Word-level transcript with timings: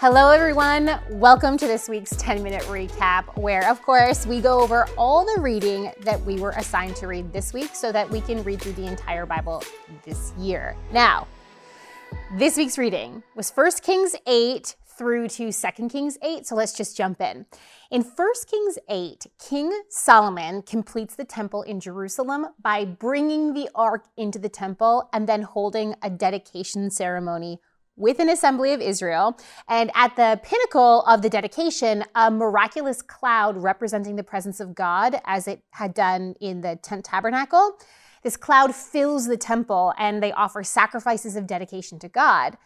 Hello, 0.00 0.30
everyone. 0.30 0.98
Welcome 1.10 1.58
to 1.58 1.66
this 1.66 1.86
week's 1.86 2.16
10 2.16 2.42
minute 2.42 2.62
recap, 2.62 3.36
where, 3.36 3.70
of 3.70 3.82
course, 3.82 4.24
we 4.24 4.40
go 4.40 4.58
over 4.62 4.86
all 4.96 5.26
the 5.26 5.42
reading 5.42 5.92
that 6.00 6.18
we 6.24 6.40
were 6.40 6.52
assigned 6.52 6.96
to 6.96 7.06
read 7.06 7.34
this 7.34 7.52
week 7.52 7.74
so 7.74 7.92
that 7.92 8.08
we 8.08 8.22
can 8.22 8.42
read 8.42 8.62
through 8.62 8.72
the 8.72 8.86
entire 8.86 9.26
Bible 9.26 9.62
this 10.06 10.32
year. 10.38 10.74
Now, 10.90 11.28
this 12.38 12.56
week's 12.56 12.78
reading 12.78 13.22
was 13.36 13.50
1 13.50 13.72
Kings 13.82 14.16
8 14.26 14.74
through 14.86 15.28
to 15.28 15.52
2 15.52 15.88
Kings 15.90 16.16
8, 16.22 16.46
so 16.46 16.54
let's 16.54 16.72
just 16.72 16.96
jump 16.96 17.20
in. 17.20 17.44
In 17.90 18.00
1 18.00 18.28
Kings 18.50 18.78
8, 18.88 19.26
King 19.38 19.82
Solomon 19.90 20.62
completes 20.62 21.14
the 21.14 21.26
temple 21.26 21.60
in 21.60 21.78
Jerusalem 21.78 22.46
by 22.62 22.86
bringing 22.86 23.52
the 23.52 23.68
ark 23.74 24.06
into 24.16 24.38
the 24.38 24.48
temple 24.48 25.10
and 25.12 25.28
then 25.28 25.42
holding 25.42 25.94
a 26.00 26.08
dedication 26.08 26.90
ceremony 26.90 27.60
with 27.96 28.18
an 28.18 28.28
assembly 28.28 28.72
of 28.72 28.80
Israel. 28.80 29.38
And 29.68 29.90
at 29.94 30.16
the 30.16 30.40
pinnacle 30.42 31.02
of 31.02 31.22
the 31.22 31.28
dedication, 31.28 32.04
a 32.14 32.30
miraculous 32.30 33.02
cloud 33.02 33.56
representing 33.56 34.16
the 34.16 34.22
presence 34.22 34.60
of 34.60 34.74
God, 34.74 35.20
as 35.24 35.46
it 35.46 35.62
had 35.72 35.94
done 35.94 36.34
in 36.40 36.60
the 36.60 36.76
tent 36.76 37.04
tabernacle. 37.04 37.78
This 38.22 38.36
cloud 38.36 38.74
fills 38.74 39.26
the 39.26 39.36
temple 39.36 39.94
and 39.98 40.22
they 40.22 40.32
offer 40.32 40.62
sacrifices 40.62 41.36
of 41.36 41.46
dedication 41.46 41.98
to 42.00 42.08
God. 42.08 42.58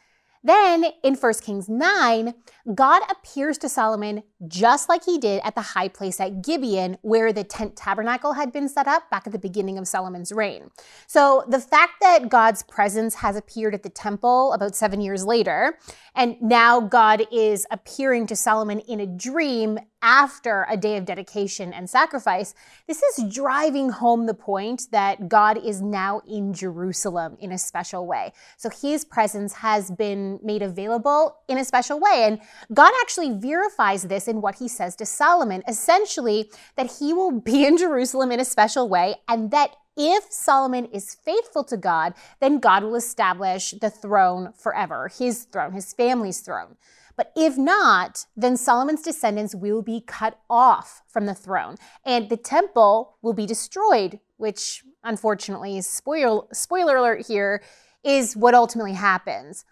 Then 0.45 0.85
in 1.03 1.15
1 1.15 1.33
Kings 1.43 1.71
9, 1.71 2.35
God 2.75 3.03
appears 3.11 3.57
to 3.59 3.69
Solomon 3.69 4.23
just 4.47 4.91
like 4.91 5.05
he 5.05 5.17
did 5.19 5.41
at 5.43 5.55
the 5.55 5.63
high 5.63 5.89
place 5.89 6.21
at 6.21 6.43
Gibeon, 6.43 6.99
where 7.01 7.33
the 7.33 7.45
tent 7.45 7.77
tabernacle 7.77 8.35
had 8.35 8.53
been 8.53 8.69
set 8.69 8.87
up 8.87 9.11
back 9.11 9.27
at 9.27 9.33
the 9.33 9.39
beginning 9.39 9.79
of 9.79 9.89
Solomon's 9.89 10.33
reign. 10.33 10.71
So 11.07 11.45
the 11.49 11.61
fact 11.61 11.95
that 12.03 12.29
God's 12.29 12.63
presence 12.63 13.15
has 13.17 13.37
appeared 13.37 13.75
at 13.75 13.83
the 13.83 13.89
temple 13.89 14.53
about 14.53 14.77
seven 14.77 15.01
years 15.01 15.25
later, 15.25 15.79
and 16.15 16.37
now 16.43 16.79
God 16.79 17.23
is 17.33 17.67
appearing 17.71 18.27
to 18.27 18.37
Solomon 18.37 18.81
in 18.81 19.01
a 19.01 19.07
dream 19.07 19.79
after 20.05 20.67
a 20.69 20.77
day 20.77 20.99
of 20.99 21.07
dedication 21.07 21.73
and 21.73 21.89
sacrifice, 21.89 22.55
this 22.87 23.03
is 23.03 23.35
driving 23.35 23.89
home 23.89 24.27
the 24.27 24.35
point 24.35 24.89
that 24.93 25.31
God 25.31 25.57
is 25.57 25.81
now 25.81 26.21
in 26.29 26.53
Jerusalem 26.53 27.39
in 27.41 27.51
a 27.51 27.59
special 27.59 28.07
way. 28.07 28.35
So 28.59 28.69
his 28.69 29.03
presence 29.03 29.55
has 29.55 29.91
been 29.91 30.39
made 30.43 30.61
available 30.61 31.39
in 31.49 31.57
a 31.57 31.65
special 31.65 31.99
way. 31.99 32.25
And 32.27 32.39
God 32.75 32.93
actually 33.01 33.33
verifies 33.33 34.03
this 34.03 34.29
in 34.29 34.43
what 34.43 34.57
he 34.57 34.69
says 34.69 34.95
to 34.97 35.07
Solomon, 35.07 35.63
essentially 35.67 36.51
that 36.77 36.99
he 36.99 37.15
will 37.15 37.41
be 37.41 37.65
in 37.65 37.79
Jerusalem 37.79 38.31
in 38.31 38.41
a 38.41 38.45
special 38.45 38.89
way 38.89 39.15
and 39.27 39.51
that 39.53 39.75
if 39.97 40.25
Solomon 40.31 40.87
is 40.87 41.15
faithful 41.15 41.65
to 41.65 41.77
God, 41.77 42.15
then 42.41 42.59
God 42.59 42.83
will 42.83 42.97
establish 42.97 43.71
the 43.81 43.91
throne 43.91 44.53
forever, 44.53 45.09
his 45.09 45.45
throne, 45.45 45.73
his 45.73 45.93
family's 45.95 46.41
throne. 46.41 46.77
But 47.17 47.33
if 47.37 47.57
not, 47.57 48.27
then 48.37 48.57
Solomon's 48.57 49.03
descendants 49.03 49.55
will 49.55 49.83
be 49.83 50.01
cut 50.01 50.41
off 50.51 51.03
from 51.07 51.27
the 51.27 51.35
throne 51.35 51.77
and 52.05 52.29
the 52.29 52.37
temple 52.37 53.19
will 53.23 53.33
be 53.33 53.47
destroyed, 53.47 54.21
which 54.37 54.83
unfortunately, 55.03 55.81
spoiler, 55.81 56.43
spoiler 56.53 56.97
alert 56.97 57.27
here, 57.27 57.63
is 58.03 58.37
what 58.37 58.55
ultimately 58.55 58.95
happens. 58.95 59.65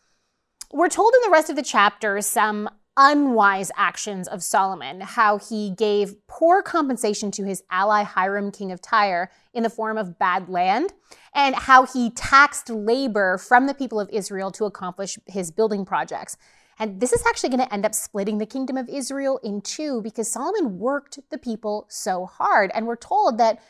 We're 0.73 0.89
told 0.89 1.15
in 1.15 1.21
the 1.23 1.33
rest 1.33 1.51
of 1.51 1.57
the 1.57 1.63
chapter 1.63 2.21
some 2.21 2.69
unwise 2.97 3.71
actions 3.77 4.29
of 4.29 4.43
Solomon, 4.43 5.01
how 5.01 5.39
he 5.39 5.71
gave 5.71 6.15
poor 6.27 6.63
compensation 6.63 7.31
to 7.33 7.45
his 7.45 7.63
ally 7.71 8.03
Hiram, 8.03 8.51
king 8.51 8.71
of 8.71 8.83
Tyre, 8.83 9.31
in 9.55 9.63
the 9.63 9.71
form 9.71 9.97
of 9.97 10.19
bad 10.19 10.49
land, 10.49 10.93
and 11.35 11.55
how 11.55 11.87
he 11.87 12.11
taxed 12.11 12.69
labor 12.69 13.39
from 13.39 13.67
the 13.67 13.75
people 13.75 13.99
of 13.99 14.11
Israel 14.11 14.51
to 14.53 14.65
accomplish 14.65 15.19
his 15.27 15.51
building 15.51 15.85
projects. 15.85 16.37
And 16.79 17.01
this 17.01 17.13
is 17.13 17.25
actually 17.27 17.51
going 17.51 17.67
to 17.67 17.73
end 17.73 17.87
up 17.87 17.95
splitting 17.95 18.39
the 18.39 18.47
kingdom 18.47 18.77
of 18.77 18.89
Israel 18.89 19.39
in 19.43 19.61
two 19.61 20.03
because 20.03 20.31
Solomon 20.31 20.79
worked 20.79 21.19
the 21.31 21.39
people 21.39 21.87
so 21.89 22.27
hard. 22.27 22.71
And 22.75 22.87
we're 22.87 22.97
told 22.97 23.39
that 23.39 23.61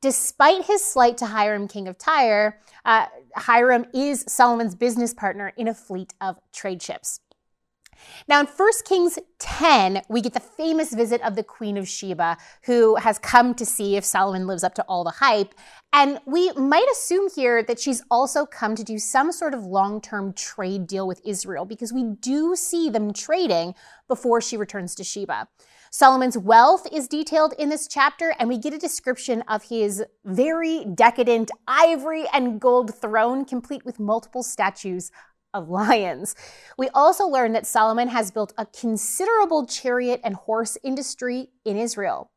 despite 0.00 0.66
his 0.66 0.84
slight 0.84 1.16
to 1.18 1.26
Hiram, 1.26 1.66
king 1.66 1.88
of 1.88 1.98
Tyre, 1.98 2.60
uh, 2.84 3.06
Hiram 3.36 3.86
is 3.94 4.24
Solomon's 4.28 4.74
business 4.74 5.14
partner 5.14 5.52
in 5.56 5.66
a 5.66 5.74
fleet 5.74 6.14
of 6.20 6.38
trade 6.52 6.82
ships. 6.82 7.20
Now, 8.28 8.40
in 8.40 8.46
1 8.46 8.70
Kings 8.84 9.18
10, 9.38 10.02
we 10.08 10.20
get 10.20 10.34
the 10.34 10.40
famous 10.40 10.94
visit 10.94 11.20
of 11.22 11.34
the 11.34 11.42
Queen 11.42 11.76
of 11.76 11.88
Sheba, 11.88 12.36
who 12.64 12.96
has 12.96 13.18
come 13.18 13.54
to 13.54 13.66
see 13.66 13.96
if 13.96 14.04
Solomon 14.04 14.46
lives 14.46 14.64
up 14.64 14.74
to 14.74 14.82
all 14.84 15.04
the 15.04 15.10
hype. 15.10 15.54
And 15.92 16.20
we 16.26 16.52
might 16.52 16.88
assume 16.90 17.28
here 17.34 17.62
that 17.62 17.80
she's 17.80 18.02
also 18.10 18.46
come 18.46 18.74
to 18.76 18.84
do 18.84 18.98
some 18.98 19.32
sort 19.32 19.54
of 19.54 19.64
long 19.64 20.00
term 20.00 20.32
trade 20.32 20.86
deal 20.86 21.06
with 21.06 21.20
Israel, 21.24 21.64
because 21.64 21.92
we 21.92 22.04
do 22.04 22.56
see 22.56 22.88
them 22.88 23.12
trading 23.12 23.74
before 24.08 24.40
she 24.40 24.56
returns 24.56 24.94
to 24.96 25.04
Sheba. 25.04 25.48
Solomon's 25.94 26.38
wealth 26.38 26.86
is 26.90 27.06
detailed 27.06 27.52
in 27.58 27.68
this 27.68 27.86
chapter, 27.86 28.34
and 28.38 28.48
we 28.48 28.56
get 28.56 28.72
a 28.72 28.78
description 28.78 29.42
of 29.42 29.64
his 29.64 30.02
very 30.24 30.86
decadent 30.86 31.50
ivory 31.68 32.24
and 32.32 32.58
gold 32.58 32.94
throne, 32.94 33.44
complete 33.44 33.84
with 33.84 34.00
multiple 34.00 34.42
statues 34.42 35.10
of 35.54 35.68
lions. 35.68 36.34
We 36.78 36.88
also 36.90 37.26
learn 37.26 37.52
that 37.52 37.66
Solomon 37.66 38.08
has 38.08 38.30
built 38.30 38.52
a 38.56 38.66
considerable 38.66 39.66
chariot 39.66 40.20
and 40.24 40.34
horse 40.34 40.78
industry 40.82 41.50
in 41.64 41.76
Israel. 41.76 42.30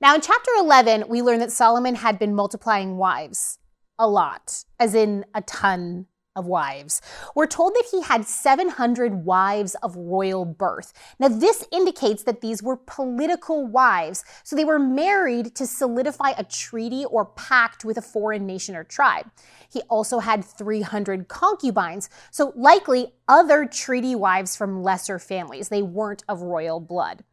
Now, 0.00 0.14
in 0.14 0.20
chapter 0.20 0.50
11, 0.58 1.04
we 1.08 1.22
learn 1.22 1.40
that 1.40 1.52
Solomon 1.52 1.96
had 1.96 2.18
been 2.18 2.34
multiplying 2.34 2.96
wives 2.96 3.58
a 3.98 4.06
lot, 4.06 4.64
as 4.78 4.94
in 4.94 5.24
a 5.34 5.42
ton 5.42 6.06
of 6.36 6.46
wives. 6.46 7.02
We're 7.34 7.46
told 7.46 7.74
that 7.74 7.86
he 7.90 8.02
had 8.02 8.26
700 8.26 9.24
wives 9.24 9.74
of 9.82 9.96
royal 9.96 10.44
birth. 10.44 10.92
Now, 11.18 11.28
this 11.28 11.64
indicates 11.72 12.22
that 12.22 12.40
these 12.40 12.62
were 12.62 12.76
political 12.76 13.66
wives, 13.66 14.24
so 14.44 14.54
they 14.54 14.64
were 14.64 14.78
married 14.78 15.54
to 15.56 15.66
solidify 15.66 16.30
a 16.38 16.44
treaty 16.44 17.04
or 17.04 17.26
pact 17.26 17.84
with 17.84 17.98
a 17.98 18.02
foreign 18.02 18.46
nation 18.46 18.76
or 18.76 18.84
tribe. 18.84 19.30
He 19.70 19.82
also 19.82 20.20
had 20.20 20.44
300 20.44 21.28
concubines, 21.28 22.08
so 22.30 22.52
likely 22.56 23.12
other 23.26 23.66
treaty 23.66 24.14
wives 24.14 24.56
from 24.56 24.82
lesser 24.82 25.18
families. 25.18 25.68
They 25.68 25.82
weren't 25.82 26.24
of 26.28 26.42
royal 26.42 26.80
blood. 26.80 27.24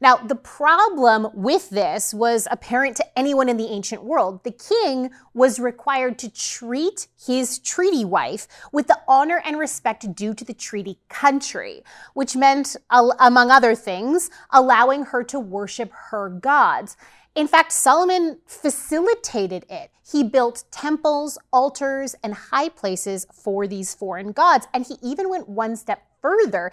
Now, 0.00 0.16
the 0.16 0.34
problem 0.34 1.28
with 1.34 1.68
this 1.68 2.14
was 2.14 2.48
apparent 2.50 2.96
to 2.96 3.18
anyone 3.18 3.50
in 3.50 3.58
the 3.58 3.68
ancient 3.68 4.02
world. 4.02 4.44
The 4.44 4.50
king 4.52 5.10
was 5.34 5.60
required 5.60 6.18
to 6.20 6.30
treat 6.30 7.06
his 7.22 7.58
treaty 7.58 8.04
wife 8.04 8.48
with 8.72 8.86
the 8.86 8.98
honor 9.06 9.42
and 9.44 9.58
respect 9.58 10.14
due 10.14 10.32
to 10.32 10.44
the 10.44 10.54
treaty 10.54 10.98
country, 11.10 11.82
which 12.14 12.34
meant, 12.34 12.76
among 12.90 13.50
other 13.50 13.74
things, 13.74 14.30
allowing 14.50 15.04
her 15.04 15.22
to 15.24 15.38
worship 15.38 15.92
her 16.10 16.30
gods. 16.30 16.96
In 17.34 17.46
fact, 17.46 17.70
Solomon 17.70 18.38
facilitated 18.46 19.64
it. 19.68 19.90
He 20.10 20.24
built 20.24 20.64
temples, 20.72 21.38
altars, 21.52 22.16
and 22.24 22.34
high 22.34 22.70
places 22.70 23.26
for 23.32 23.68
these 23.68 23.94
foreign 23.94 24.32
gods. 24.32 24.66
And 24.74 24.84
he 24.84 24.96
even 25.02 25.28
went 25.28 25.48
one 25.48 25.76
step 25.76 26.02
further, 26.20 26.72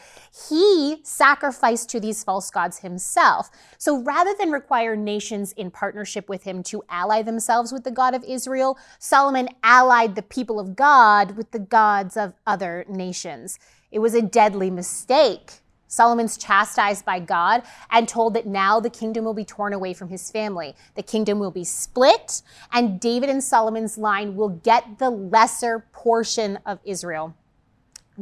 he 0.49 0.97
sacrificed 1.03 1.89
to 1.89 1.99
these 1.99 2.23
false 2.23 2.49
gods 2.49 2.79
himself. 2.79 3.49
So 3.77 4.01
rather 4.01 4.33
than 4.37 4.51
require 4.51 4.95
nations 4.95 5.51
in 5.53 5.71
partnership 5.71 6.29
with 6.29 6.43
him 6.43 6.63
to 6.63 6.83
ally 6.89 7.21
themselves 7.21 7.71
with 7.71 7.83
the 7.83 7.91
God 7.91 8.13
of 8.13 8.23
Israel, 8.23 8.77
Solomon 8.99 9.49
allied 9.63 10.15
the 10.15 10.21
people 10.21 10.59
of 10.59 10.75
God 10.75 11.37
with 11.37 11.51
the 11.51 11.59
gods 11.59 12.17
of 12.17 12.33
other 12.45 12.85
nations. 12.87 13.59
It 13.91 13.99
was 13.99 14.13
a 14.13 14.21
deadly 14.21 14.69
mistake. 14.69 15.61
Solomon's 15.87 16.37
chastised 16.37 17.05
by 17.05 17.19
God 17.19 17.63
and 17.89 18.07
told 18.07 18.33
that 18.33 18.45
now 18.45 18.79
the 18.79 18.89
kingdom 18.89 19.23
will 19.23 19.33
be 19.33 19.45
torn 19.45 19.73
away 19.73 19.93
from 19.93 20.09
his 20.09 20.29
family. 20.29 20.75
The 20.95 21.03
kingdom 21.03 21.39
will 21.39 21.51
be 21.51 21.63
split, 21.63 22.41
and 22.73 22.99
David 22.99 23.29
and 23.29 23.43
Solomon's 23.43 23.97
line 23.97 24.35
will 24.35 24.49
get 24.49 24.99
the 24.99 25.09
lesser 25.09 25.85
portion 25.93 26.59
of 26.65 26.79
Israel. 26.83 27.33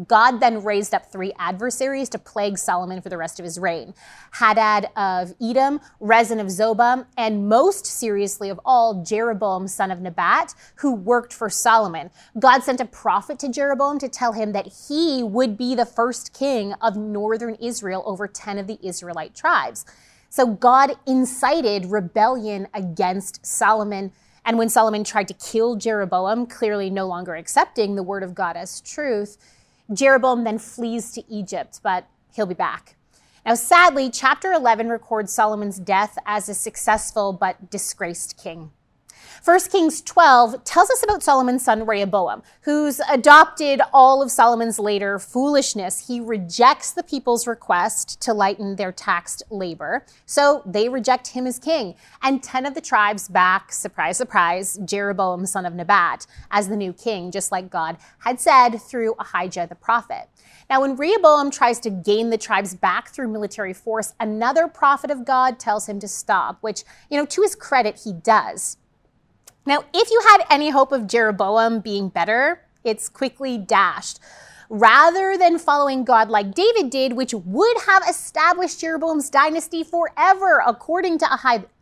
God 0.08 0.40
then 0.40 0.64
raised 0.64 0.94
up 0.94 1.12
three 1.12 1.32
adversaries 1.40 2.10
to 2.10 2.20
plague 2.20 2.58
Solomon 2.58 3.02
for 3.02 3.10
the 3.10 3.18
rest 3.18 3.40
of 3.40 3.46
his 3.46 3.58
reign 3.58 3.94
Hadad 4.32 4.90
of 4.96 5.34
Edom, 5.42 5.80
Rezin 6.00 6.40
of 6.40 6.48
Zobah, 6.48 7.06
and 7.18 7.48
most 7.48 7.86
seriously 7.86 8.50
of 8.50 8.60
all, 8.66 9.04
Jeroboam, 9.04 9.68
son 9.68 9.92
of 9.92 10.02
Nebat, 10.02 10.54
who 10.76 10.94
worked 10.94 11.34
for 11.34 11.50
Solomon. 11.50 12.10
God 12.38 12.64
sent 12.64 12.82
a 12.82 12.86
prophet 12.86 13.40
to 13.40 13.50
Jeroboam 13.50 14.00
to 14.00 14.10
tell 14.10 14.34
him 14.34 14.52
that 14.52 14.68
he 14.88 15.24
would 15.24 15.58
be 15.58 15.76
the 15.76 15.86
first 15.86 16.34
king 16.34 16.74
of 16.82 16.98
northern 16.98 17.56
Israel 17.56 18.04
over 18.06 18.28
10 18.28 18.58
of 18.58 18.68
the 18.68 18.80
Israelite 18.82 19.34
tribes. 19.34 19.86
So 20.30 20.48
God 20.48 20.92
incited 21.06 21.86
rebellion 21.86 22.68
against 22.74 23.46
Solomon. 23.46 24.12
And 24.44 24.58
when 24.58 24.68
Solomon 24.68 25.06
tried 25.06 25.30
to 25.30 25.34
kill 25.34 25.76
Jeroboam, 25.78 26.46
clearly 26.46 26.90
no 26.90 27.08
longer 27.08 27.36
accepting 27.36 27.96
the 27.96 28.04
word 28.04 28.22
of 28.22 28.36
God 28.36 28.58
as 28.58 28.82
truth, 28.82 29.38
Jeroboam 29.94 30.44
then 30.44 30.58
flees 30.60 31.12
to 31.12 31.24
Egypt, 31.32 31.80
but 31.84 32.08
he'll 32.34 32.46
be 32.46 32.56
back. 32.56 32.96
Now, 33.46 33.54
sadly, 33.54 34.10
chapter 34.10 34.52
11 34.52 34.90
records 34.90 35.32
Solomon's 35.32 35.78
death 35.78 36.18
as 36.26 36.50
a 36.50 36.56
successful 36.56 37.32
but 37.32 37.70
disgraced 37.70 38.38
king. 38.38 38.72
1 39.46 39.60
Kings 39.72 40.02
12 40.02 40.64
tells 40.64 40.90
us 40.90 41.04
about 41.04 41.22
Solomon's 41.22 41.64
son 41.64 41.86
Rehoboam, 41.86 42.42
who's 42.62 43.00
adopted 43.08 43.80
all 43.94 44.24
of 44.24 44.32
Solomon's 44.32 44.80
later 44.80 45.20
foolishness. 45.20 46.08
He 46.08 46.20
rejects 46.20 46.90
the 46.90 47.04
people's 47.04 47.46
request 47.46 48.20
to 48.22 48.34
lighten 48.34 48.76
their 48.76 48.92
taxed 48.92 49.44
labor, 49.52 50.04
so 50.26 50.64
they 50.66 50.90
reject 50.90 51.28
him 51.28 51.46
as 51.46 51.60
king. 51.60 51.94
And 52.24 52.42
10 52.42 52.66
of 52.66 52.74
the 52.74 52.82
tribes 52.82 53.30
back, 53.30 53.72
surprise, 53.72 54.18
surprise, 54.18 54.80
Jeroboam, 54.84 55.46
son 55.46 55.68
of 55.68 55.76
Nebat, 55.76 56.26
as 56.50 56.68
the 56.68 56.76
new 56.76 56.92
king, 56.92 57.30
just 57.30 57.52
like 57.52 57.70
God 57.70 57.98
had 58.22 58.40
said 58.40 58.82
through 58.82 59.14
Ahijah 59.20 59.68
the 59.70 59.76
prophet. 59.76 60.28
Now, 60.72 60.82
when 60.82 60.96
Rehoboam 60.96 61.52
tries 61.52 61.80
to 61.82 61.92
gain 61.92 62.32
the 62.32 62.40
tribes 62.40 62.74
back 62.74 63.10
through 63.10 63.28
military 63.28 63.74
force, 63.74 64.16
another 64.20 64.68
prophet 64.68 65.12
of 65.12 65.24
God 65.24 65.60
tells 65.60 65.88
him 65.88 66.00
to 66.00 66.08
stop, 66.08 66.58
which, 66.62 66.84
you 67.12 67.20
know, 67.20 67.28
to 67.28 67.44
his 67.44 67.54
credit, 67.54 68.02
he 68.04 68.12
does. 68.12 68.78
Now, 69.66 69.84
if 69.94 70.12
you 70.12 70.22
had 70.30 70.46
any 70.50 70.70
hope 70.70 70.92
of 70.92 71.08
Jeroboam 71.08 71.80
being 71.80 72.10
better, 72.10 72.62
it's 72.84 73.10
quickly 73.10 73.58
dashed. 73.58 74.20
Rather 74.70 75.38
than 75.38 75.58
following 75.58 76.04
God 76.04 76.30
like 76.30 76.54
David 76.54 76.92
did, 76.92 77.14
which 77.14 77.34
would 77.34 77.78
have 77.88 78.04
established 78.08 78.80
Jeroboam's 78.80 79.30
dynasty 79.30 79.84
forever, 79.84 80.62
according 80.66 81.18
to 81.20 81.28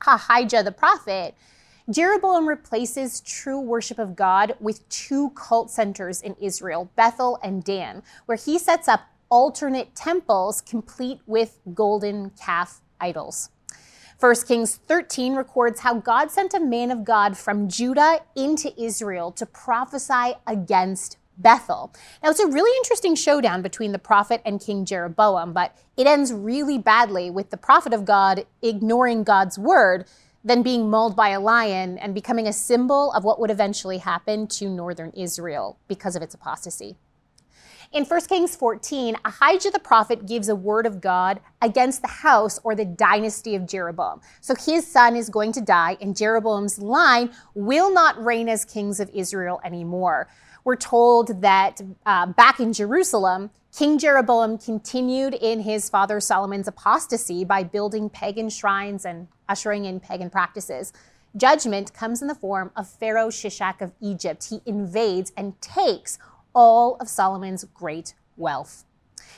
Ahijah 0.08 0.64
the 0.64 0.72
prophet, 0.72 1.36
Jeroboam 1.90 2.48
replaces 2.48 3.20
true 3.20 3.60
worship 3.60 4.00
of 4.00 4.16
God 4.16 4.56
with 4.62 4.88
two 4.88 5.32
cult 5.32 5.70
centers 5.70 6.22
in 6.22 6.36
Israel, 6.40 6.90
Bethel 6.96 7.38
and 7.44 7.64
Dan, 7.66 8.02
where 8.26 8.38
he 8.38 8.58
sets 8.58 8.88
up 8.88 9.02
alternate 9.30 9.94
temples 9.94 10.62
complete 10.62 11.20
with 11.26 11.60
golden 11.74 12.30
calf 12.32 12.80
idols. 13.02 13.50
1 14.24 14.36
Kings 14.48 14.80
13 14.88 15.36
records 15.36 15.82
how 15.82 15.96
God 15.96 16.32
sent 16.32 16.54
a 16.54 16.60
man 16.62 16.92
of 16.92 17.04
God 17.04 17.38
from 17.38 17.68
Judah 17.68 18.22
into 18.38 18.72
Israel 18.82 19.34
to 19.34 19.46
prophesy 19.46 20.36
against 20.48 21.18
Bethel. 21.38 21.92
Now, 22.24 22.30
it's 22.30 22.40
a 22.40 22.48
really 22.48 22.74
interesting 22.78 23.16
showdown 23.16 23.62
between 23.62 23.92
the 23.92 24.00
prophet 24.00 24.42
and 24.46 24.62
King 24.62 24.86
Jeroboam, 24.86 25.52
but 25.52 25.76
it 25.98 26.08
ends 26.08 26.32
really 26.32 26.78
badly 26.78 27.32
with 27.32 27.50
the 27.50 27.58
prophet 27.58 27.92
of 27.92 28.06
God 28.06 28.46
ignoring 28.62 29.26
God's 29.26 29.60
word, 29.60 30.06
then 30.42 30.64
being 30.64 30.90
mauled 30.90 31.18
by 31.18 31.32
a 31.32 31.40
lion 31.42 31.98
and 31.98 32.16
becoming 32.16 32.48
a 32.48 32.54
symbol 32.54 33.12
of 33.12 33.26
what 33.26 33.42
would 33.42 33.52
eventually 33.52 33.98
happen 33.98 34.48
to 34.48 34.70
northern 34.70 35.10
Israel 35.10 35.78
because 35.90 36.16
of 36.16 36.22
its 36.22 36.34
apostasy. 36.34 36.96
In 37.94 38.06
1 38.06 38.22
Kings 38.22 38.56
14, 38.56 39.18
Ahijah 39.24 39.70
the 39.70 39.78
prophet 39.78 40.26
gives 40.26 40.50
a 40.50 40.56
word 40.56 40.88
of 40.88 41.00
God 41.00 41.40
against 41.62 42.02
the 42.02 42.08
house 42.08 42.60
or 42.64 42.74
the 42.74 42.86
dynasty 42.86 43.54
of 43.54 43.68
Jeroboam. 43.68 44.20
So 44.42 44.56
his 44.56 44.88
son 44.88 45.16
is 45.16 45.30
going 45.30 45.52
to 45.52 45.62
die, 45.62 45.98
and 46.02 46.18
Jeroboam's 46.18 46.80
line 46.80 47.30
will 47.54 47.94
not 47.94 48.18
reign 48.18 48.50
as 48.50 48.66
kings 48.66 49.00
of 49.00 49.12
Israel 49.14 49.62
anymore. 49.64 50.28
We're 50.64 50.76
told 50.76 51.44
that 51.44 51.82
uh, 52.04 52.26
back 52.26 52.60
in 52.60 52.74
Jerusalem, 52.74 53.52
King 53.72 54.00
Jeroboam 54.00 54.58
continued 54.58 55.36
in 55.36 55.60
his 55.60 55.88
father 55.88 56.20
Solomon's 56.20 56.68
apostasy 56.68 57.46
by 57.46 57.64
building 57.64 58.10
pagan 58.10 58.50
shrines 58.50 59.06
and 59.06 59.28
ushering 59.48 59.86
in 59.86 60.00
pagan 60.00 60.32
practices. 60.32 60.94
Judgment 61.38 61.94
comes 61.94 62.24
in 62.24 62.28
the 62.28 62.36
form 62.36 62.72
of 62.76 62.88
Pharaoh 62.88 63.30
Shishak 63.30 63.82
of 63.82 63.92
Egypt. 64.02 64.50
He 64.50 64.62
invades 64.66 65.32
and 65.38 65.60
takes 65.62 66.18
all 66.54 66.98
of 67.00 67.10
Solomon's 67.10 67.64
great 67.64 68.14
wealth. 68.38 68.86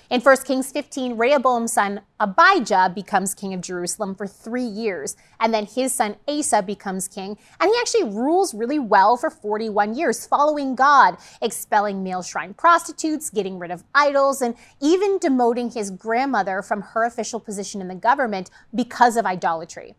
In 0.07 0.21
1 0.21 0.37
Kings 0.45 0.71
15, 0.71 1.17
Rehoboam's 1.17 1.73
son 1.73 2.01
Abijah 2.19 2.91
becomes 2.93 3.33
king 3.33 3.55
of 3.55 3.61
Jerusalem 3.61 4.13
for 4.13 4.27
three 4.27 4.63
years, 4.63 5.15
and 5.39 5.51
then 5.51 5.65
his 5.65 5.93
son 5.93 6.17
Asa 6.27 6.61
becomes 6.61 7.07
king, 7.07 7.37
and 7.59 7.71
he 7.71 7.77
actually 7.79 8.03
rules 8.03 8.53
really 8.53 8.77
well 8.77 9.17
for 9.17 9.31
41 9.31 9.95
years, 9.95 10.27
following 10.27 10.75
God, 10.75 11.17
expelling 11.41 12.03
male 12.03 12.21
shrine 12.21 12.53
prostitutes, 12.53 13.31
getting 13.31 13.57
rid 13.57 13.71
of 13.71 13.83
idols, 13.95 14.43
and 14.43 14.55
even 14.79 15.17
demoting 15.17 15.73
his 15.73 15.89
grandmother 15.89 16.61
from 16.61 16.81
her 16.81 17.03
official 17.03 17.39
position 17.39 17.81
in 17.81 17.87
the 17.87 17.95
government 17.95 18.51
because 18.75 19.17
of 19.17 19.25
idolatry. 19.25 19.95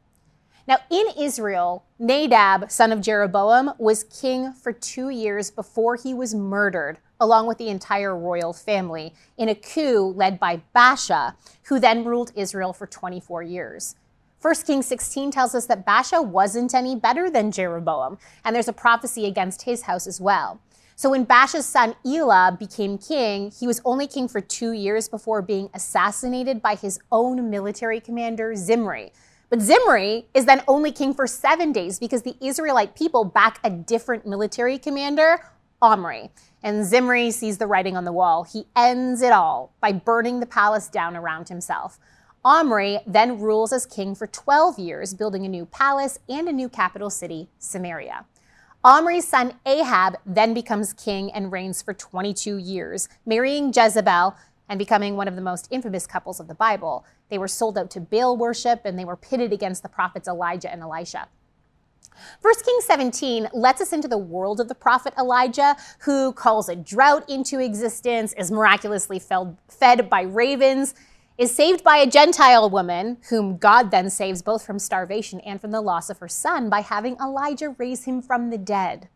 Now, 0.69 0.79
in 0.91 1.07
Israel, 1.19 1.85
Nadab, 1.99 2.71
son 2.71 2.93
of 2.93 3.01
Jeroboam, 3.01 3.73
was 3.79 4.05
king 4.05 4.53
for 4.53 4.73
two 4.73 5.11
years 5.11 5.51
before 5.51 5.97
he 5.97 6.13
was 6.13 6.35
murdered, 6.35 6.99
along 7.21 7.47
with 7.47 7.59
the 7.59 7.69
entire 7.69 8.17
royal 8.17 8.53
family, 8.53 9.13
in 9.37 9.49
a 9.49 9.55
coup 9.55 10.13
led 10.17 10.39
by 10.39 10.63
Baasha, 10.75 11.35
who 11.65 11.79
then 11.79 12.05
ruled 12.05 12.33
Israel 12.35 12.73
for 12.73 12.87
24 12.87 13.43
years. 13.43 13.97
1 14.43 14.55
Kings 14.67 14.87
16 14.87 15.31
tells 15.31 15.55
us 15.55 15.67
that 15.67 15.87
Baasha 15.87 16.25
wasn't 16.25 16.75
any 16.75 16.95
better 16.95 17.31
than 17.31 17.51
Jeroboam, 17.51 18.19
and 18.45 18.55
there's 18.55 18.69
a 18.69 18.73
prophecy 18.73 19.27
against 19.27 19.63
his 19.63 19.83
house 19.83 20.07
as 20.07 20.21
well. 20.21 20.61
So 20.95 21.11
when 21.11 21.27
Baasha's 21.27 21.67
son 21.67 21.95
Elah 22.07 22.57
became 22.59 22.97
king, 22.97 23.51
he 23.51 23.67
was 23.67 23.81
only 23.85 24.07
king 24.07 24.29
for 24.29 24.41
two 24.41 24.73
years 24.73 25.09
before 25.09 25.43
being 25.43 25.69
assassinated 25.75 26.63
by 26.63 26.75
his 26.75 26.99
own 27.11 27.51
military 27.51 28.01
commander, 28.01 28.55
Zimri, 28.55 29.13
but 29.49 29.61
Zimri 29.61 30.27
is 30.35 30.45
then 30.45 30.63
only 30.67 30.91
king 30.91 31.15
for 31.15 31.27
seven 31.27 31.73
days 31.73 31.99
because 31.99 32.23
the 32.23 32.37
Israelite 32.41 32.97
people 32.97 33.25
back 33.25 33.61
a 33.63 33.71
different 33.71 34.27
military 34.27 34.79
commander, 34.79 35.41
Omri. 35.81 36.31
And 36.63 36.85
Zimri 36.85 37.31
sees 37.31 37.59
the 37.59 37.67
writing 37.67 37.97
on 37.97 38.05
the 38.05 38.13
wall. 38.13 38.45
He 38.45 38.67
ends 38.75 39.23
it 39.23 39.33
all 39.33 39.73
by 39.81 39.93
burning 39.93 40.41
the 40.41 40.47
palace 40.47 40.89
down 40.89 41.17
around 41.17 41.49
himself. 41.49 41.99
Omri 42.45 43.01
then 43.07 43.41
rules 43.41 43.73
as 43.73 43.87
king 43.87 44.15
for 44.15 44.27
12 44.27 44.79
years, 44.79 45.15
building 45.15 45.45
a 45.45 45.49
new 45.49 45.67
palace 45.67 46.19
and 46.29 46.49
a 46.49 46.53
new 46.53 46.69
capital 46.69 47.11
city, 47.11 47.49
Samaria. 47.59 48.25
Omri's 48.85 49.27
son 49.27 49.55
Ahab 49.67 50.17
then 50.25 50.55
becomes 50.55 50.93
king 50.93 51.33
and 51.33 51.51
reigns 51.51 51.83
for 51.83 51.93
22 51.93 52.57
years, 52.57 53.09
marrying 53.27 53.73
Jezebel, 53.75 54.37
and 54.69 54.79
becoming 54.79 55.17
one 55.17 55.29
of 55.29 55.35
the 55.35 55.43
most 55.43 55.67
infamous 55.71 56.07
couples 56.07 56.39
of 56.39 56.49
the 56.49 56.55
Bible. 56.55 57.05
They 57.29 57.39
were 57.39 57.49
sold 57.49 57.79
out 57.79 57.91
to 57.91 58.01
Baal 58.01 58.37
worship 58.37 58.83
and 58.85 58.99
they 58.99 59.05
were 59.05 59.17
pitted 59.17 59.53
against 59.53 59.83
the 59.83 59.89
prophets 59.89 60.29
Elijah 60.29 60.71
and 60.71 60.83
Elisha. 60.83 61.29
1 62.43 62.55
Kings 62.65 62.85
17 62.85 63.49
lets 63.53 63.81
us 63.81 63.93
into 63.93 64.09
the 64.09 64.19
world 64.19 64.61
of 64.61 64.69
the 64.69 64.75
prophet 64.75 65.15
Elijah, 65.19 65.77
who 66.01 66.33
calls 66.33 66.69
a 66.69 66.77
drought 66.77 67.29
into 67.29 67.61
existence, 67.61 68.33
is 68.35 68.51
miraculously 68.51 69.19
fed 69.19 70.11
by 70.11 70.23
ravens, 70.23 70.95
is 71.39 71.55
saved 71.55 71.85
by 71.85 71.99
a 71.99 72.07
Gentile 72.07 72.71
woman, 72.71 73.19
whom 73.29 73.59
God 73.59 73.91
then 73.91 74.09
saves 74.09 74.41
both 74.41 74.65
from 74.65 74.79
starvation 74.79 75.41
and 75.41 75.61
from 75.61 75.71
the 75.71 75.83
loss 75.83 76.09
of 76.09 76.19
her 76.19 76.29
son 76.29 76.71
by 76.71 76.81
having 76.81 77.17
Elijah 77.17 77.75
raise 77.77 78.05
him 78.05 78.23
from 78.23 78.51
the 78.51 78.59
dead. 78.59 79.09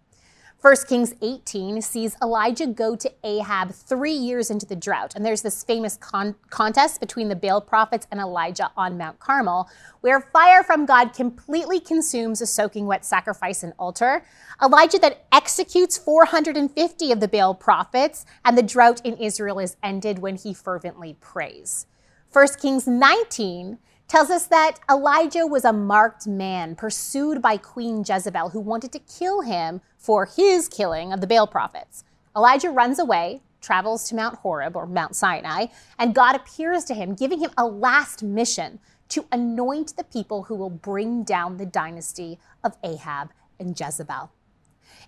1 0.62 0.76
Kings 0.90 1.14
18 1.22 1.80
sees 1.80 2.18
Elijah 2.22 2.66
go 2.66 2.94
to 2.94 3.10
Ahab 3.24 3.72
three 3.72 4.12
years 4.12 4.50
into 4.50 4.66
the 4.66 4.76
drought. 4.76 5.14
And 5.16 5.24
there's 5.24 5.40
this 5.40 5.64
famous 5.64 5.96
con- 5.96 6.34
contest 6.50 7.00
between 7.00 7.30
the 7.30 7.36
Baal 7.36 7.62
prophets 7.62 8.06
and 8.10 8.20
Elijah 8.20 8.70
on 8.76 8.98
Mount 8.98 9.18
Carmel, 9.20 9.70
where 10.02 10.20
fire 10.20 10.62
from 10.62 10.84
God 10.84 11.14
completely 11.14 11.80
consumes 11.80 12.42
a 12.42 12.46
soaking 12.46 12.84
wet 12.84 13.06
sacrifice 13.06 13.62
and 13.62 13.72
altar. 13.78 14.22
Elijah 14.62 14.98
then 14.98 15.14
executes 15.32 15.96
450 15.96 17.10
of 17.10 17.20
the 17.20 17.28
Baal 17.28 17.54
prophets, 17.54 18.26
and 18.44 18.58
the 18.58 18.62
drought 18.62 19.00
in 19.02 19.16
Israel 19.16 19.60
is 19.60 19.78
ended 19.82 20.18
when 20.18 20.36
he 20.36 20.52
fervently 20.52 21.16
prays. 21.20 21.86
1 22.34 22.46
Kings 22.60 22.86
19 22.86 23.78
tells 24.08 24.28
us 24.28 24.46
that 24.48 24.78
Elijah 24.90 25.46
was 25.46 25.64
a 25.64 25.72
marked 25.72 26.26
man 26.26 26.76
pursued 26.76 27.40
by 27.40 27.56
Queen 27.56 28.04
Jezebel 28.06 28.50
who 28.50 28.60
wanted 28.60 28.92
to 28.92 28.98
kill 28.98 29.40
him 29.40 29.80
for 30.00 30.24
his 30.24 30.66
killing 30.66 31.12
of 31.12 31.20
the 31.20 31.26
Baal 31.26 31.46
prophets. 31.46 32.04
Elijah 32.34 32.70
runs 32.70 32.98
away, 32.98 33.42
travels 33.60 34.08
to 34.08 34.14
Mount 34.14 34.36
Horeb 34.38 34.74
or 34.74 34.86
Mount 34.86 35.14
Sinai, 35.14 35.66
and 35.98 36.14
God 36.14 36.34
appears 36.34 36.84
to 36.86 36.94
him, 36.94 37.14
giving 37.14 37.38
him 37.38 37.50
a 37.58 37.66
last 37.66 38.22
mission 38.22 38.80
to 39.10 39.26
anoint 39.30 39.96
the 39.96 40.04
people 40.04 40.44
who 40.44 40.54
will 40.54 40.70
bring 40.70 41.22
down 41.22 41.58
the 41.58 41.66
dynasty 41.66 42.38
of 42.64 42.76
Ahab 42.82 43.30
and 43.58 43.78
Jezebel. 43.78 44.32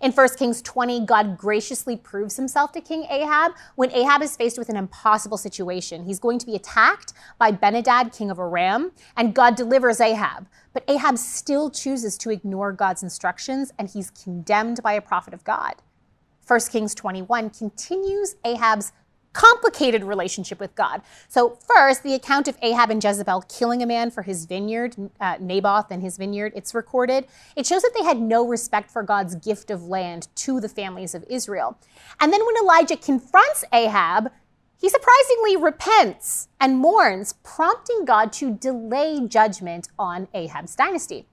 In 0.01 0.13
1 0.13 0.29
Kings 0.37 0.61
20, 0.63 1.07
God 1.07 1.39
graciously 1.39 1.97
proves 1.97 2.37
himself 2.37 2.73
to 2.73 2.81
King 2.81 3.05
Ahab 3.11 3.53
when 3.77 3.93
Ahab 3.93 4.23
is 4.23 4.37
faced 4.37 4.59
with 4.59 4.69
an 4.69 4.77
impossible 4.77 5.39
situation. 5.39 6.05
He's 6.05 6.19
going 6.19 6.39
to 6.41 6.47
be 6.47 6.55
attacked 6.55 7.13
by 7.39 7.53
Benhadad, 7.53 8.17
king 8.17 8.31
of 8.31 8.39
Aram, 8.39 8.93
and 9.17 9.35
God 9.35 9.55
delivers 9.55 10.01
Ahab. 10.01 10.49
But 10.73 10.85
Ahab 10.89 11.19
still 11.19 11.71
chooses 11.71 12.19
to 12.19 12.31
ignore 12.31 12.73
God's 12.73 13.03
instructions, 13.03 13.73
and 13.79 13.89
he's 13.89 14.11
condemned 14.11 14.83
by 14.83 14.95
a 14.95 15.01
prophet 15.01 15.35
of 15.35 15.45
God. 15.45 15.75
1 16.47 16.61
Kings 16.73 16.95
21 16.95 17.51
continues 17.51 18.35
Ahab's 18.45 18.93
complicated 19.33 20.05
relationship 20.05 20.61
with 20.61 20.75
God. 20.75 21.03
So, 21.29 21.59
first, 21.67 22.03
the 22.03 22.15
account 22.15 22.49
of 22.49 22.57
Ahab 22.63 22.91
and 22.91 23.03
Jezebel 23.03 23.43
killing 23.49 23.83
a 23.83 23.87
man 23.87 24.11
for 24.11 24.23
his 24.23 24.45
vineyard, 24.47 24.97
uh, 25.21 25.37
Naboth 25.41 25.91
and 25.91 26.03
his 26.03 26.17
vineyard, 26.17 26.53
it's 26.55 26.75
recorded. 26.75 27.27
It 27.57 27.67
shows 27.67 27.83
that 27.83 27.93
they 27.97 28.05
had 28.05 28.21
no 28.21 28.47
respect 28.47 28.91
for 28.91 29.03
God's 29.03 29.35
gift 29.35 29.71
of 29.71 29.85
land 29.85 30.29
to 30.37 30.61
the 30.61 30.69
families 30.69 31.15
of 31.15 31.25
Israel. 31.29 31.79
And 32.21 32.33
then 32.33 32.45
when 32.45 32.57
Elijah 32.63 32.97
confronts 32.97 33.65
Ahab, 33.73 34.31
he 34.83 34.89
surprisingly 34.89 35.57
repents 35.57 36.49
and 36.61 36.77
mourns, 36.77 37.35
prompting 37.45 38.05
God 38.05 38.33
to 38.35 38.53
delay 38.53 39.27
judgment 39.29 39.89
on 39.97 40.27
Ahab's 40.35 40.75
dynasty. 40.75 41.29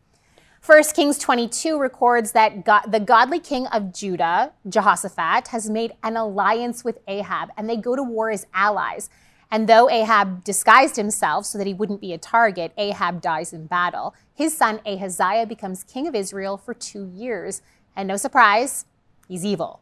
1 0.65 0.83
Kings 0.93 1.17
22 1.17 1.79
records 1.79 2.33
that 2.33 2.65
God, 2.65 2.81
the 2.91 2.99
godly 2.99 3.39
king 3.39 3.65
of 3.67 3.93
Judah, 3.93 4.51
Jehoshaphat, 4.67 5.47
has 5.47 5.69
made 5.69 5.93
an 6.03 6.17
alliance 6.17 6.83
with 6.83 6.99
Ahab, 7.07 7.49
and 7.55 7.69
they 7.69 7.77
go 7.77 7.95
to 7.95 8.03
war 8.03 8.29
as 8.29 8.45
allies. 8.53 9.09
And 9.51 9.67
though 9.67 9.89
Ahab 9.89 10.43
disguised 10.43 10.95
himself 10.95 11.45
so 11.45 11.57
that 11.57 11.65
he 11.65 11.73
wouldn't 11.73 12.01
be 12.01 12.13
a 12.13 12.17
target, 12.17 12.73
Ahab 12.77 13.21
dies 13.21 13.53
in 13.53 13.65
battle. 13.67 14.13
His 14.33 14.55
son 14.55 14.79
Ahaziah 14.85 15.47
becomes 15.47 15.83
king 15.83 16.07
of 16.07 16.13
Israel 16.13 16.57
for 16.57 16.73
two 16.73 17.09
years. 17.15 17.61
And 17.95 18.07
no 18.07 18.17
surprise, 18.17 18.85
he's 19.27 19.45
evil. 19.45 19.81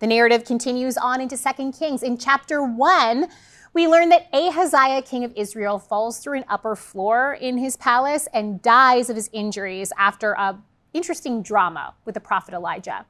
The 0.00 0.08
narrative 0.08 0.44
continues 0.44 0.96
on 0.96 1.20
into 1.20 1.36
2 1.36 1.72
Kings. 1.72 2.02
In 2.02 2.18
chapter 2.18 2.62
1, 2.64 3.28
we 3.74 3.88
learn 3.88 4.08
that 4.10 4.28
Ahaziah, 4.32 5.02
king 5.02 5.24
of 5.24 5.32
Israel, 5.36 5.78
falls 5.78 6.18
through 6.18 6.38
an 6.38 6.44
upper 6.48 6.76
floor 6.76 7.34
in 7.34 7.58
his 7.58 7.76
palace 7.76 8.28
and 8.32 8.62
dies 8.62 9.10
of 9.10 9.16
his 9.16 9.28
injuries 9.32 9.92
after 9.98 10.32
a 10.32 10.58
interesting 10.92 11.42
drama 11.42 11.94
with 12.04 12.14
the 12.14 12.20
prophet 12.20 12.54
Elijah. 12.54 13.04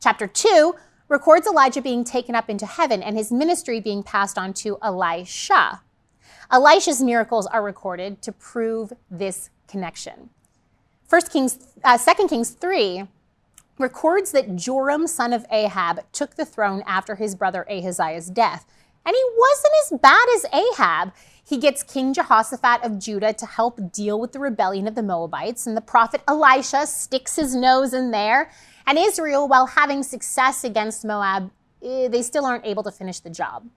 Chapter 0.00 0.26
2 0.26 0.74
records 1.08 1.46
Elijah 1.46 1.80
being 1.80 2.04
taken 2.04 2.34
up 2.34 2.50
into 2.50 2.66
heaven 2.66 3.02
and 3.02 3.16
his 3.16 3.32
ministry 3.32 3.80
being 3.80 4.02
passed 4.02 4.36
on 4.36 4.52
to 4.52 4.78
Elisha. 4.82 5.80
Elisha's 6.50 7.02
miracles 7.02 7.46
are 7.46 7.62
recorded 7.62 8.20
to 8.20 8.32
prove 8.32 8.92
this 9.10 9.48
connection. 9.66 10.28
First 11.06 11.32
Kings, 11.32 11.58
uh, 11.84 11.96
2 11.96 12.28
Kings 12.28 12.50
3 12.50 13.04
records 13.78 14.32
that 14.32 14.56
Joram, 14.56 15.06
son 15.06 15.32
of 15.32 15.46
Ahab, 15.50 16.00
took 16.12 16.36
the 16.36 16.44
throne 16.44 16.82
after 16.86 17.14
his 17.14 17.34
brother 17.34 17.66
Ahaziah's 17.70 18.28
death. 18.28 18.66
And 19.04 19.14
he 19.16 19.24
wasn't 19.36 19.72
as 19.82 20.00
bad 20.00 20.26
as 20.36 20.46
Ahab. 20.52 21.12
He 21.44 21.58
gets 21.58 21.82
King 21.82 22.14
Jehoshaphat 22.14 22.84
of 22.84 22.98
Judah 22.98 23.32
to 23.32 23.46
help 23.46 23.92
deal 23.92 24.20
with 24.20 24.32
the 24.32 24.38
rebellion 24.38 24.86
of 24.86 24.94
the 24.94 25.02
Moabites, 25.02 25.66
and 25.66 25.76
the 25.76 25.80
prophet 25.80 26.22
Elisha 26.28 26.86
sticks 26.86 27.36
his 27.36 27.54
nose 27.54 27.92
in 27.92 28.10
there. 28.10 28.50
And 28.86 28.98
Israel, 28.98 29.48
while 29.48 29.66
having 29.66 30.02
success 30.02 30.64
against 30.64 31.04
Moab, 31.04 31.50
eh, 31.82 32.08
they 32.08 32.22
still 32.22 32.46
aren't 32.46 32.64
able 32.64 32.82
to 32.84 32.92
finish 32.92 33.20
the 33.20 33.30
job. 33.30 33.68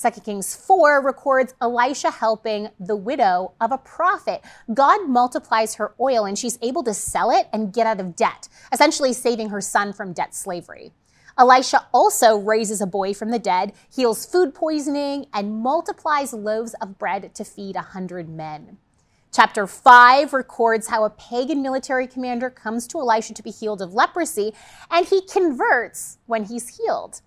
2 0.00 0.20
Kings 0.22 0.56
4 0.56 1.00
records 1.00 1.54
Elisha 1.60 2.10
helping 2.10 2.68
the 2.80 2.96
widow 2.96 3.52
of 3.60 3.70
a 3.70 3.78
prophet. 3.78 4.42
God 4.72 5.08
multiplies 5.08 5.76
her 5.76 5.94
oil 6.00 6.24
and 6.24 6.38
she's 6.38 6.58
able 6.62 6.82
to 6.82 6.92
sell 6.92 7.30
it 7.30 7.48
and 7.52 7.72
get 7.72 7.86
out 7.86 8.00
of 8.00 8.16
debt, 8.16 8.48
essentially 8.72 9.12
saving 9.12 9.50
her 9.50 9.60
son 9.60 9.92
from 9.92 10.12
debt 10.12 10.34
slavery. 10.34 10.92
Elisha 11.36 11.86
also 11.92 12.36
raises 12.36 12.80
a 12.80 12.86
boy 12.86 13.12
from 13.12 13.30
the 13.30 13.38
dead, 13.38 13.72
heals 13.92 14.24
food 14.24 14.54
poisoning, 14.54 15.26
and 15.32 15.58
multiplies 15.58 16.32
loaves 16.32 16.74
of 16.74 16.98
bread 16.98 17.34
to 17.34 17.44
feed 17.44 17.76
a 17.76 17.80
hundred 17.80 18.28
men. 18.28 18.78
Chapter 19.32 19.66
5 19.66 20.32
records 20.32 20.86
how 20.86 21.02
a 21.04 21.10
pagan 21.10 21.60
military 21.60 22.06
commander 22.06 22.50
comes 22.50 22.86
to 22.86 23.00
Elisha 23.00 23.34
to 23.34 23.42
be 23.42 23.50
healed 23.50 23.82
of 23.82 23.92
leprosy, 23.92 24.54
and 24.92 25.06
he 25.06 25.26
converts 25.26 26.18
when 26.26 26.44
he's 26.44 26.78
healed. 26.78 27.20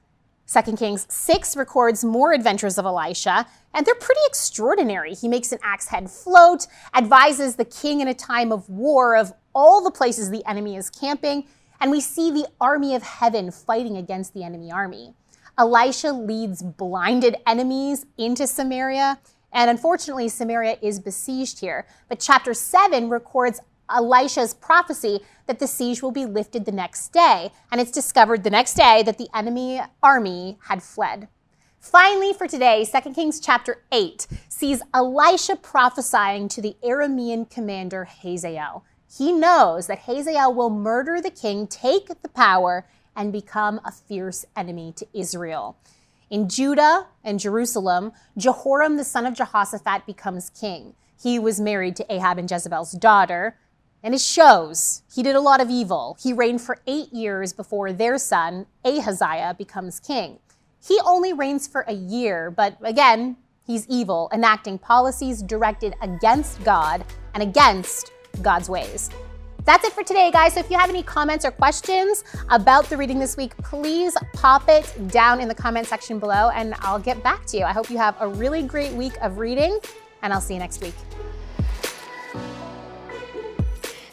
2 0.49 0.77
Kings 0.77 1.05
6 1.09 1.57
records 1.57 2.05
more 2.05 2.31
adventures 2.31 2.77
of 2.77 2.85
Elisha, 2.85 3.45
and 3.73 3.85
they're 3.85 3.93
pretty 3.95 4.21
extraordinary. 4.25 5.13
He 5.13 5.27
makes 5.27 5.51
an 5.51 5.59
axe 5.61 5.87
head 5.87 6.09
float, 6.09 6.67
advises 6.93 7.57
the 7.57 7.65
king 7.65 7.99
in 7.99 8.07
a 8.07 8.13
time 8.13 8.53
of 8.53 8.69
war 8.69 9.17
of 9.17 9.33
all 9.53 9.83
the 9.83 9.91
places 9.91 10.29
the 10.29 10.47
enemy 10.47 10.77
is 10.77 10.89
camping, 10.89 11.45
and 11.79 11.91
we 11.91 12.01
see 12.01 12.31
the 12.31 12.47
army 12.59 12.95
of 12.95 13.03
heaven 13.03 13.51
fighting 13.51 13.97
against 13.97 14.33
the 14.33 14.43
enemy 14.43 14.71
army. 14.71 15.13
Elisha 15.57 16.11
leads 16.11 16.61
blinded 16.61 17.35
enemies 17.47 18.05
into 18.17 18.45
Samaria, 18.45 19.19
and 19.51 19.69
unfortunately, 19.69 20.29
Samaria 20.29 20.77
is 20.81 20.99
besieged 20.99 21.59
here. 21.59 21.87
But 22.09 22.19
chapter 22.19 22.53
7 22.53 23.09
records 23.09 23.59
Elisha's 23.89 24.53
prophecy 24.53 25.21
that 25.47 25.59
the 25.59 25.67
siege 25.67 26.01
will 26.01 26.11
be 26.11 26.25
lifted 26.25 26.65
the 26.65 26.71
next 26.71 27.09
day, 27.13 27.51
and 27.71 27.79
it's 27.81 27.91
discovered 27.91 28.43
the 28.43 28.49
next 28.49 28.73
day 28.75 29.01
that 29.03 29.17
the 29.17 29.29
enemy 29.33 29.81
army 30.03 30.57
had 30.63 30.83
fled. 30.83 31.27
Finally, 31.79 32.33
for 32.33 32.47
today, 32.47 32.85
2 32.85 33.13
Kings 33.13 33.39
chapter 33.39 33.83
8 33.91 34.27
sees 34.49 34.81
Elisha 34.93 35.55
prophesying 35.55 36.49
to 36.49 36.61
the 36.61 36.75
Aramean 36.83 37.49
commander 37.49 38.03
Hazael. 38.03 38.83
He 39.15 39.31
knows 39.31 39.87
that 39.87 39.99
Hazael 39.99 40.53
will 40.53 40.69
murder 40.69 41.21
the 41.21 41.31
king, 41.31 41.67
take 41.67 42.07
the 42.21 42.29
power, 42.29 42.87
and 43.15 43.31
become 43.31 43.79
a 43.83 43.91
fierce 43.91 44.45
enemy 44.55 44.93
to 44.97 45.07
Israel. 45.13 45.77
In 46.29 46.49
Judah 46.49 47.07
and 47.23 47.39
Jerusalem, 47.39 48.11
Jehoram, 48.37 48.97
the 48.97 49.03
son 49.03 49.25
of 49.25 49.33
Jehoshaphat, 49.33 50.05
becomes 50.05 50.49
king. 50.49 50.93
He 51.21 51.39
was 51.39 51.59
married 51.59 51.95
to 51.95 52.13
Ahab 52.13 52.37
and 52.37 52.51
Jezebel's 52.51 52.91
daughter, 52.91 53.57
and 54.03 54.13
it 54.13 54.21
shows 54.21 55.03
he 55.13 55.23
did 55.23 55.35
a 55.35 55.41
lot 55.41 55.61
of 55.61 55.69
evil. 55.69 56.17
He 56.21 56.33
reigned 56.33 56.61
for 56.61 56.77
eight 56.85 57.11
years 57.13 57.53
before 57.53 57.93
their 57.93 58.17
son, 58.17 58.67
Ahaziah, 58.85 59.55
becomes 59.57 59.99
king. 59.99 60.39
He 60.85 60.99
only 61.05 61.33
reigns 61.33 61.67
for 61.67 61.81
a 61.87 61.93
year, 61.93 62.51
but 62.51 62.77
again, 62.83 63.37
he's 63.65 63.87
evil, 63.87 64.29
enacting 64.33 64.77
policies 64.77 65.41
directed 65.41 65.95
against 66.01 66.63
God 66.63 67.03
and 67.33 67.41
against 67.41 68.11
God's 68.41 68.69
ways. 68.69 69.09
That's 69.65 69.83
it 69.83 69.91
for 69.91 70.03
today, 70.03 70.31
guys. 70.31 70.53
So 70.53 70.61
if 70.61 70.71
you 70.71 70.77
have 70.77 70.89
any 70.89 71.03
comments 71.03 71.43
or 71.43 71.51
questions 71.51 72.23
about 72.49 72.85
the 72.85 72.95
reading 72.95 73.19
this 73.19 73.35
week, 73.35 73.55
please 73.57 74.15
pop 74.33 74.69
it 74.69 75.09
down 75.09 75.41
in 75.41 75.49
the 75.49 75.55
comment 75.55 75.87
section 75.87 76.19
below 76.19 76.51
and 76.55 76.73
I'll 76.79 76.99
get 76.99 77.21
back 77.21 77.45
to 77.47 77.57
you. 77.57 77.65
I 77.65 77.73
hope 77.73 77.89
you 77.89 77.97
have 77.97 78.15
a 78.21 78.27
really 78.27 78.63
great 78.63 78.93
week 78.93 79.17
of 79.21 79.39
reading, 79.39 79.77
and 80.21 80.31
I'll 80.31 80.41
see 80.41 80.53
you 80.53 80.59
next 80.59 80.81
week. 80.81 80.95